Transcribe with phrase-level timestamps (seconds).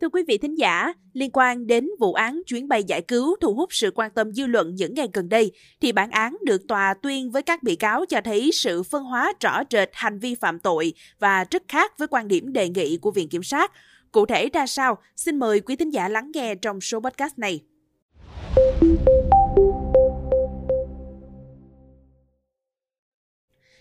[0.00, 3.54] Thưa quý vị thính giả, liên quan đến vụ án chuyến bay giải cứu thu
[3.54, 6.94] hút sự quan tâm dư luận những ngày gần đây, thì bản án được tòa
[6.94, 10.58] tuyên với các bị cáo cho thấy sự phân hóa rõ rệt hành vi phạm
[10.58, 13.72] tội và rất khác với quan điểm đề nghị của Viện Kiểm sát.
[14.12, 14.98] Cụ thể ra sao?
[15.16, 17.60] Xin mời quý thính giả lắng nghe trong số podcast này.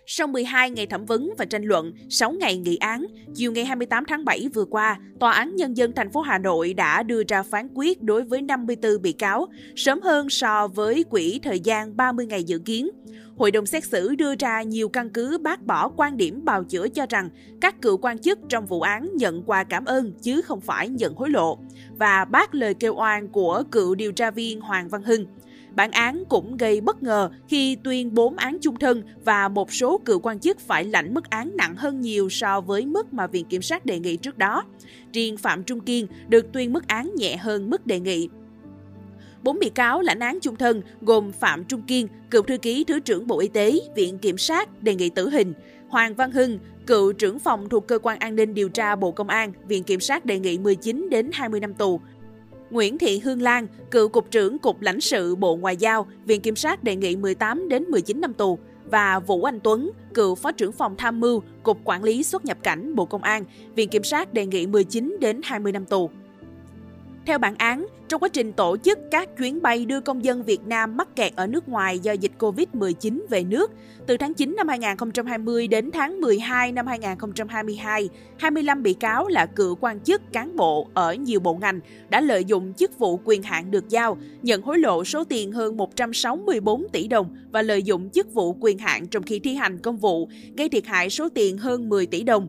[0.09, 4.03] Sau 12 ngày thẩm vấn và tranh luận, 6 ngày nghị án, chiều ngày 28
[4.07, 7.43] tháng 7 vừa qua, Tòa án Nhân dân thành phố Hà Nội đã đưa ra
[7.43, 12.25] phán quyết đối với 54 bị cáo, sớm hơn so với quỹ thời gian 30
[12.25, 12.89] ngày dự kiến.
[13.37, 16.87] Hội đồng xét xử đưa ra nhiều căn cứ bác bỏ quan điểm bào chữa
[16.87, 17.29] cho rằng
[17.61, 21.15] các cựu quan chức trong vụ án nhận quà cảm ơn chứ không phải nhận
[21.15, 21.57] hối lộ
[21.99, 25.25] và bác lời kêu oan của cựu điều tra viên Hoàng Văn Hưng.
[25.77, 29.97] Bản án cũng gây bất ngờ khi tuyên 4 án chung thân và một số
[30.05, 33.45] cựu quan chức phải lãnh mức án nặng hơn nhiều so với mức mà Viện
[33.45, 34.63] Kiểm sát đề nghị trước đó.
[35.13, 38.29] Riêng Phạm Trung Kiên được tuyên mức án nhẹ hơn mức đề nghị.
[39.43, 42.99] Bốn bị cáo lãnh án chung thân gồm Phạm Trung Kiên, cựu thư ký Thứ
[42.99, 45.53] trưởng Bộ Y tế, Viện Kiểm sát đề nghị tử hình,
[45.89, 49.27] Hoàng Văn Hưng, cựu trưởng phòng thuộc Cơ quan An ninh Điều tra Bộ Công
[49.27, 51.99] an, Viện Kiểm sát đề nghị 19 đến 20 năm tù.
[52.69, 56.55] Nguyễn Thị Hương Lan, cựu cục trưởng Cục lãnh sự Bộ Ngoại giao, Viện Kiểm
[56.55, 60.71] sát đề nghị 18 đến 19 năm tù và Vũ Anh Tuấn, cựu Phó trưởng
[60.71, 63.43] phòng tham mưu, Cục Quản lý xuất nhập cảnh Bộ Công an,
[63.75, 66.09] Viện Kiểm sát đề nghị 19 đến 20 năm tù.
[67.27, 70.59] Theo bản án, trong quá trình tổ chức các chuyến bay đưa công dân Việt
[70.65, 73.71] Nam mắc kẹt ở nước ngoài do dịch Covid-19 về nước,
[74.07, 79.75] từ tháng 9 năm 2020 đến tháng 12 năm 2022, 25 bị cáo là cựu
[79.75, 83.71] quan chức cán bộ ở nhiều bộ ngành đã lợi dụng chức vụ quyền hạn
[83.71, 88.33] được giao, nhận hối lộ số tiền hơn 164 tỷ đồng và lợi dụng chức
[88.33, 91.89] vụ quyền hạn trong khi thi hành công vụ, gây thiệt hại số tiền hơn
[91.89, 92.47] 10 tỷ đồng.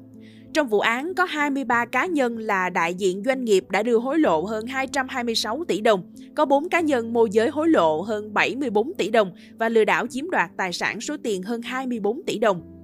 [0.53, 4.19] Trong vụ án có 23 cá nhân là đại diện doanh nghiệp đã đưa hối
[4.19, 6.03] lộ hơn 226 tỷ đồng,
[6.35, 10.07] có 4 cá nhân môi giới hối lộ hơn 74 tỷ đồng và lừa đảo
[10.07, 12.78] chiếm đoạt tài sản số tiền hơn 24 tỷ đồng.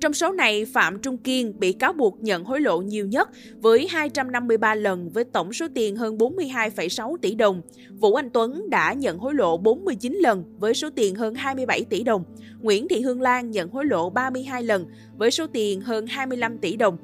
[0.00, 3.28] Trong số này, Phạm Trung Kiên bị cáo buộc nhận hối lộ nhiều nhất
[3.60, 7.62] với 253 lần với tổng số tiền hơn 42,6 tỷ đồng.
[7.90, 12.02] Vũ Anh Tuấn đã nhận hối lộ 49 lần với số tiền hơn 27 tỷ
[12.02, 12.24] đồng.
[12.60, 14.86] Nguyễn Thị Hương Lan nhận hối lộ 32 lần
[15.18, 16.96] với số tiền hơn 25 tỷ đồng.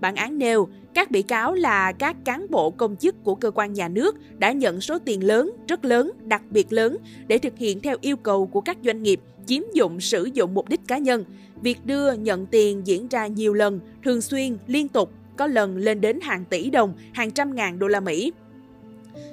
[0.00, 3.72] Bản án nêu, các bị cáo là các cán bộ công chức của cơ quan
[3.72, 7.80] nhà nước đã nhận số tiền lớn, rất lớn, đặc biệt lớn để thực hiện
[7.80, 11.24] theo yêu cầu của các doanh nghiệp, chiếm dụng sử dụng mục đích cá nhân.
[11.62, 16.00] Việc đưa nhận tiền diễn ra nhiều lần, thường xuyên, liên tục, có lần lên
[16.00, 18.32] đến hàng tỷ đồng, hàng trăm ngàn đô la Mỹ.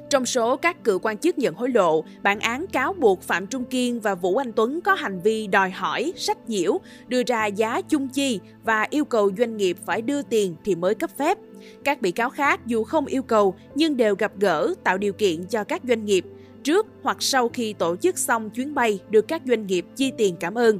[0.09, 3.65] Trong số các cựu quan chức nhận hối lộ, bản án cáo buộc Phạm Trung
[3.65, 7.81] Kiên và Vũ Anh Tuấn có hành vi đòi hỏi, sách nhiễu, đưa ra giá
[7.81, 11.37] chung chi và yêu cầu doanh nghiệp phải đưa tiền thì mới cấp phép.
[11.83, 15.45] Các bị cáo khác dù không yêu cầu nhưng đều gặp gỡ tạo điều kiện
[15.45, 16.25] cho các doanh nghiệp
[16.63, 20.35] trước hoặc sau khi tổ chức xong chuyến bay được các doanh nghiệp chi tiền
[20.39, 20.79] cảm ơn.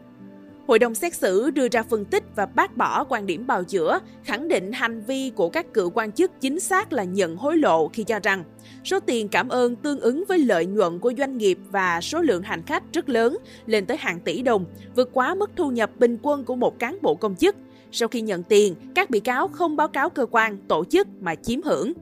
[0.68, 4.00] Hội đồng xét xử đưa ra phân tích và bác bỏ quan điểm bào chữa,
[4.24, 7.88] khẳng định hành vi của các cựu quan chức chính xác là nhận hối lộ
[7.88, 8.44] khi cho rằng
[8.84, 12.44] số tiền cảm ơn tương ứng với lợi nhuận của doanh nghiệp và số lượng
[12.44, 14.66] hành khách rất lớn, lên tới hàng tỷ đồng,
[14.96, 17.56] vượt quá mức thu nhập bình quân của một cán bộ công chức.
[17.92, 21.36] Sau khi nhận tiền, các bị cáo không báo cáo cơ quan, tổ chức mà
[21.36, 21.94] chiếm hưởng.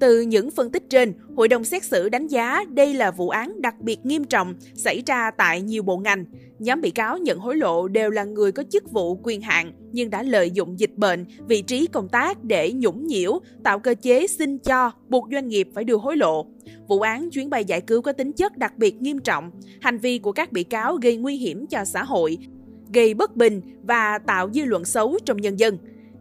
[0.00, 3.62] Từ những phân tích trên, hội đồng xét xử đánh giá đây là vụ án
[3.62, 6.24] đặc biệt nghiêm trọng xảy ra tại nhiều bộ ngành.
[6.58, 10.10] Nhóm bị cáo nhận hối lộ đều là người có chức vụ quyền hạn nhưng
[10.10, 14.26] đã lợi dụng dịch bệnh, vị trí công tác để nhũng nhiễu, tạo cơ chế
[14.26, 16.46] xin cho, buộc doanh nghiệp phải đưa hối lộ.
[16.88, 19.50] Vụ án chuyến bay giải cứu có tính chất đặc biệt nghiêm trọng.
[19.80, 22.38] Hành vi của các bị cáo gây nguy hiểm cho xã hội,
[22.94, 25.78] gây bất bình và tạo dư luận xấu trong nhân dân.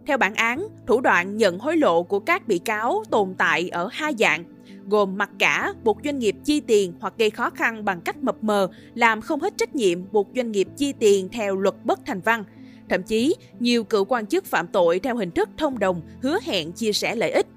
[0.10, 3.90] Theo bản án, thủ đoạn nhận hối lộ của các bị cáo tồn tại ở
[3.92, 4.44] hai dạng,
[4.88, 8.44] gồm mặc cả buộc doanh nghiệp chi tiền hoặc gây khó khăn bằng cách mập
[8.44, 12.22] mờ, làm không hết trách nhiệm buộc doanh nghiệp chi tiền theo luật bất thành
[12.22, 12.44] văn.
[12.90, 16.72] Thậm chí, nhiều cựu quan chức phạm tội theo hình thức thông đồng, hứa hẹn
[16.72, 17.48] chia sẻ lợi ích.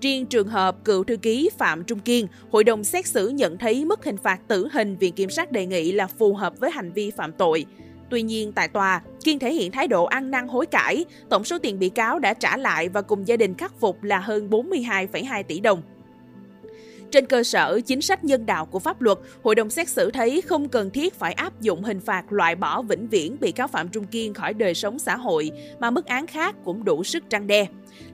[0.00, 3.84] Riêng trường hợp cựu thư ký Phạm Trung Kiên, hội đồng xét xử nhận thấy
[3.84, 6.92] mức hình phạt tử hình Viện Kiểm sát đề nghị là phù hợp với hành
[6.92, 7.66] vi phạm tội.
[8.10, 11.58] Tuy nhiên, tại tòa, Kiên thể hiện thái độ ăn năn hối cải, tổng số
[11.58, 15.42] tiền bị cáo đã trả lại và cùng gia đình khắc phục là hơn 42,2
[15.42, 15.82] tỷ đồng.
[17.10, 20.40] Trên cơ sở chính sách nhân đạo của pháp luật, hội đồng xét xử thấy
[20.40, 23.88] không cần thiết phải áp dụng hình phạt loại bỏ vĩnh viễn bị cáo Phạm
[23.88, 25.50] Trung Kiên khỏi đời sống xã hội,
[25.80, 27.66] mà mức án khác cũng đủ sức trăng đe.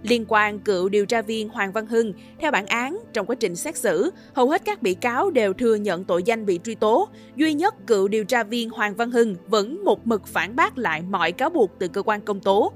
[0.03, 3.57] Liên quan cựu điều tra viên Hoàng Văn Hưng, theo bản án, trong quá trình
[3.57, 7.09] xét xử, hầu hết các bị cáo đều thừa nhận tội danh bị truy tố.
[7.37, 11.03] Duy nhất cựu điều tra viên Hoàng Văn Hưng vẫn một mực phản bác lại
[11.11, 12.73] mọi cáo buộc từ cơ quan công tố.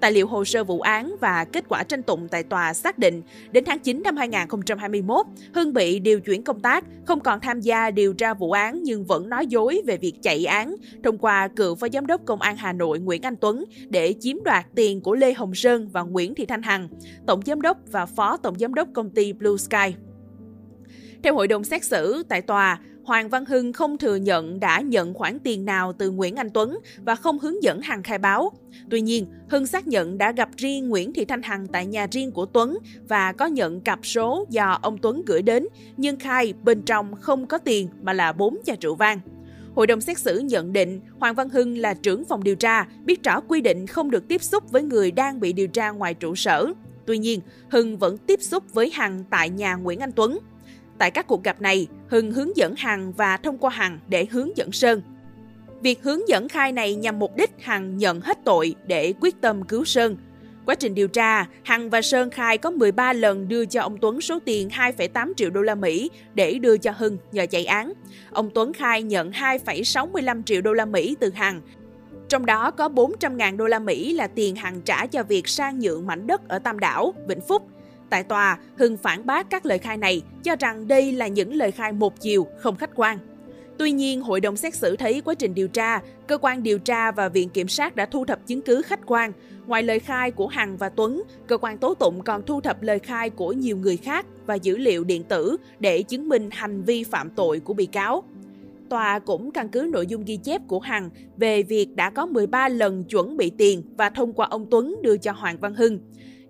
[0.00, 3.22] Tài liệu hồ sơ vụ án và kết quả tranh tụng tại tòa xác định,
[3.52, 7.90] đến tháng 9 năm 2021, Hưng bị điều chuyển công tác, không còn tham gia
[7.90, 11.74] điều tra vụ án nhưng vẫn nói dối về việc chạy án thông qua cựu
[11.74, 15.14] phó giám đốc công an Hà Nội Nguyễn Anh Tuấn để chiếm đoạt tiền của
[15.14, 16.88] Lê Hồng Sơn và Nguyễn Thị Thanh Hằng,
[17.26, 19.94] tổng giám đốc và phó tổng giám đốc công ty Blue Sky.
[21.22, 25.14] Theo hội đồng xét xử tại tòa, Hoàng Văn Hưng không thừa nhận đã nhận
[25.14, 28.52] khoản tiền nào từ Nguyễn Anh Tuấn và không hướng dẫn Hằng khai báo.
[28.90, 32.30] Tuy nhiên, Hưng xác nhận đã gặp riêng Nguyễn Thị Thanh Hằng tại nhà riêng
[32.30, 35.66] của Tuấn và có nhận cặp số do ông Tuấn gửi đến,
[35.96, 39.20] nhưng khai bên trong không có tiền mà là 4 chai rượu vang.
[39.74, 43.22] Hội đồng xét xử nhận định Hoàng Văn Hưng là trưởng phòng điều tra, biết
[43.22, 46.34] rõ quy định không được tiếp xúc với người đang bị điều tra ngoài trụ
[46.34, 46.72] sở.
[47.06, 50.38] Tuy nhiên, Hưng vẫn tiếp xúc với Hằng tại nhà Nguyễn Anh Tuấn.
[50.98, 54.56] Tại các cuộc gặp này, Hưng hướng dẫn Hằng và thông qua Hằng để hướng
[54.56, 55.02] dẫn Sơn.
[55.82, 59.62] Việc hướng dẫn khai này nhằm mục đích Hằng nhận hết tội để quyết tâm
[59.62, 60.16] cứu Sơn.
[60.66, 64.20] Quá trình điều tra, Hằng và Sơn khai có 13 lần đưa cho ông Tuấn
[64.20, 67.92] số tiền 2,8 triệu đô la Mỹ để đưa cho Hưng nhờ chạy án.
[68.30, 71.60] Ông Tuấn khai nhận 2,65 triệu đô la Mỹ từ Hằng.
[72.28, 76.06] Trong đó có 400.000 đô la Mỹ là tiền Hằng trả cho việc sang nhượng
[76.06, 77.62] mảnh đất ở Tam Đảo, Vĩnh Phúc
[78.10, 81.70] Tại tòa, Hưng phản bác các lời khai này, cho rằng đây là những lời
[81.70, 83.18] khai một chiều, không khách quan.
[83.78, 87.10] Tuy nhiên, hội đồng xét xử thấy quá trình điều tra, cơ quan điều tra
[87.10, 89.32] và viện kiểm sát đã thu thập chứng cứ khách quan.
[89.66, 92.98] Ngoài lời khai của Hằng và Tuấn, cơ quan tố tụng còn thu thập lời
[92.98, 97.04] khai của nhiều người khác và dữ liệu điện tử để chứng minh hành vi
[97.04, 98.22] phạm tội của bị cáo.
[98.88, 102.68] Tòa cũng căn cứ nội dung ghi chép của Hằng về việc đã có 13
[102.68, 105.98] lần chuẩn bị tiền và thông qua ông Tuấn đưa cho Hoàng Văn Hưng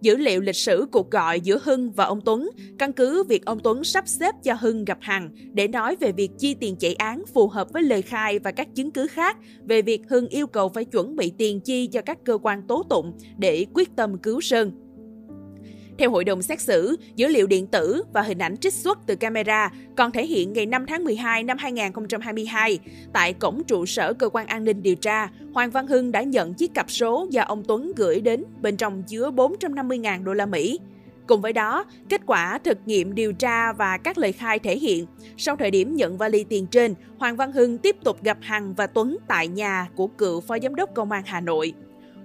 [0.00, 3.60] dữ liệu lịch sử cuộc gọi giữa Hưng và ông Tuấn, căn cứ việc ông
[3.64, 7.22] Tuấn sắp xếp cho Hưng gặp Hằng để nói về việc chi tiền chạy án
[7.34, 10.68] phù hợp với lời khai và các chứng cứ khác về việc Hưng yêu cầu
[10.68, 14.40] phải chuẩn bị tiền chi cho các cơ quan tố tụng để quyết tâm cứu
[14.40, 14.85] Sơn.
[15.98, 19.16] Theo hội đồng xét xử, dữ liệu điện tử và hình ảnh trích xuất từ
[19.16, 22.78] camera còn thể hiện ngày 5 tháng 12 năm 2022,
[23.12, 26.54] tại cổng trụ sở cơ quan an ninh điều tra, Hoàng Văn Hưng đã nhận
[26.54, 30.78] chiếc cặp số do ông Tuấn gửi đến, bên trong chứa 450.000 đô la Mỹ.
[31.26, 35.06] Cùng với đó, kết quả thực nghiệm điều tra và các lời khai thể hiện,
[35.36, 38.86] sau thời điểm nhận vali tiền trên, Hoàng Văn Hưng tiếp tục gặp Hằng và
[38.86, 41.72] Tuấn tại nhà của cựu phó giám đốc công an Hà Nội.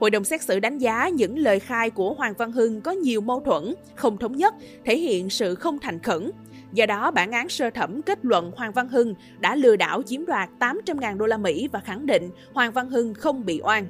[0.01, 3.21] Hội đồng xét xử đánh giá những lời khai của Hoàng Văn Hưng có nhiều
[3.21, 4.53] mâu thuẫn, không thống nhất,
[4.85, 6.31] thể hiện sự không thành khẩn.
[6.73, 10.25] Do đó, bản án sơ thẩm kết luận Hoàng Văn Hưng đã lừa đảo chiếm
[10.25, 13.87] đoạt 800.000 đô la Mỹ và khẳng định Hoàng Văn Hưng không bị oan.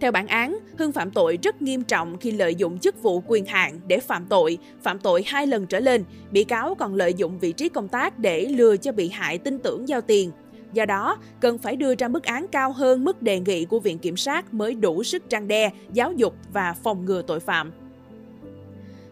[0.00, 3.46] Theo bản án, Hưng phạm tội rất nghiêm trọng khi lợi dụng chức vụ quyền
[3.46, 6.04] hạn để phạm tội, phạm tội hai lần trở lên.
[6.30, 9.58] Bị cáo còn lợi dụng vị trí công tác để lừa cho bị hại tin
[9.58, 10.30] tưởng giao tiền,
[10.72, 13.98] Do đó, cần phải đưa ra mức án cao hơn mức đề nghị của Viện
[13.98, 17.72] Kiểm sát mới đủ sức trang đe, giáo dục và phòng ngừa tội phạm.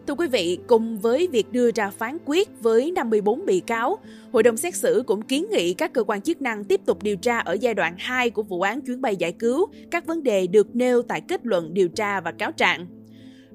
[0.07, 3.97] Thưa quý vị, cùng với việc đưa ra phán quyết với 54 bị cáo,
[4.35, 7.15] Hội đồng xét xử cũng kiến nghị các cơ quan chức năng tiếp tục điều
[7.15, 10.47] tra ở giai đoạn 2 của vụ án chuyến bay giải cứu các vấn đề
[10.47, 12.87] được nêu tại kết luận điều tra và cáo trạng.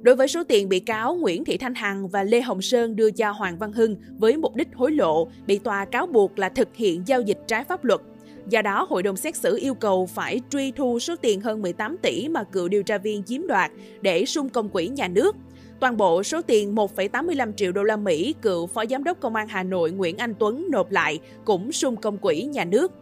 [0.02, 3.10] Đối với số tiền bị cáo Nguyễn Thị Thanh Hằng và Lê Hồng Sơn đưa
[3.10, 6.68] cho Hoàng Văn Hưng với mục đích hối lộ, bị tòa cáo buộc là thực
[6.74, 8.00] hiện giao dịch trái pháp luật.
[8.48, 11.96] Do đó, hội đồng xét xử yêu cầu phải truy thu số tiền hơn 18
[12.02, 13.70] tỷ mà cựu điều tra viên chiếm đoạt
[14.00, 15.36] để sung công quỹ nhà nước.
[15.80, 19.48] Toàn bộ số tiền 1,85 triệu đô la Mỹ cựu Phó Giám đốc Công an
[19.48, 22.92] Hà Nội Nguyễn Anh Tuấn nộp lại cũng sung công quỹ nhà nước.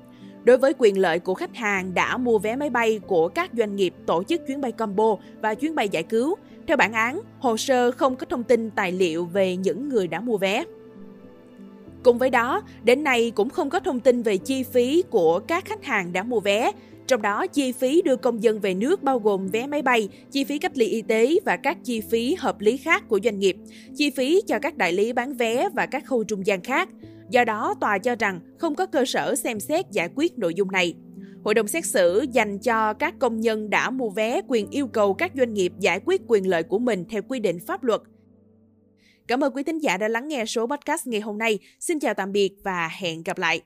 [0.44, 3.76] Đối với quyền lợi của khách hàng đã mua vé máy bay của các doanh
[3.76, 6.34] nghiệp tổ chức chuyến bay combo và chuyến bay giải cứu,
[6.68, 10.20] theo bản án, hồ sơ không có thông tin tài liệu về những người đã
[10.20, 10.64] mua vé.
[12.02, 15.64] Cùng với đó, đến nay cũng không có thông tin về chi phí của các
[15.64, 16.72] khách hàng đã mua vé,
[17.06, 20.44] trong đó chi phí đưa công dân về nước bao gồm vé máy bay, chi
[20.44, 23.56] phí cách ly y tế và các chi phí hợp lý khác của doanh nghiệp,
[23.96, 26.88] chi phí cho các đại lý bán vé và các khâu trung gian khác.
[27.30, 30.70] Do đó, tòa cho rằng không có cơ sở xem xét giải quyết nội dung
[30.70, 30.94] này.
[31.48, 35.14] Hội đồng xét xử dành cho các công nhân đã mua vé quyền yêu cầu
[35.14, 38.00] các doanh nghiệp giải quyết quyền lợi của mình theo quy định pháp luật.
[39.28, 41.58] Cảm ơn quý thính giả đã lắng nghe số podcast ngày hôm nay.
[41.80, 43.62] Xin chào tạm biệt và hẹn gặp lại.